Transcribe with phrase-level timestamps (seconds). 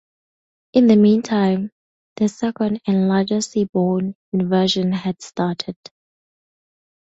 [0.73, 1.69] In the meantime,
[2.15, 5.75] the second and larger sea-borne invasion had started.